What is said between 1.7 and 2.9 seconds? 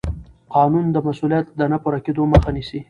نه پوره کېدو مخه نیسي.